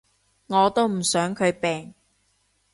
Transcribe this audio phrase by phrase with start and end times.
[0.47, 1.93] 我都唔想佢病